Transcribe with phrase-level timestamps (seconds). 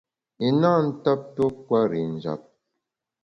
[0.47, 2.41] I na ntap tuo kwer i njap.